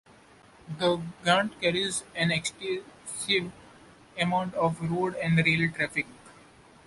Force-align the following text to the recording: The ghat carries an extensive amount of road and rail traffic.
The 0.79 0.99
ghat 1.23 1.61
carries 1.61 2.03
an 2.15 2.31
extensive 2.31 3.51
amount 4.19 4.55
of 4.55 4.81
road 4.89 5.13
and 5.17 5.37
rail 5.37 5.69
traffic. 5.71 6.07